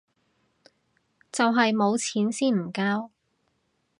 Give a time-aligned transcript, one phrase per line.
[1.31, 3.11] 就係冇錢先唔交